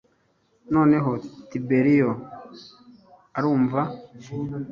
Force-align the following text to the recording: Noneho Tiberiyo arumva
Noneho 0.73 1.11
Tiberiyo 1.49 2.11
arumva 3.37 3.81